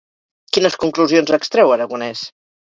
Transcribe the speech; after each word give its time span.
Quines 0.55 0.77
conclusions 0.83 1.35
extreu 1.39 1.75
Aragonès? 1.77 2.25